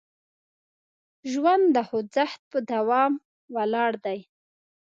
ژوند 1.31 1.65
د 1.75 1.77
خوځښت 1.87 2.41
په 2.51 2.59
دوام 2.71 3.13
ولاړ 3.55 3.91
دی. 4.05 4.19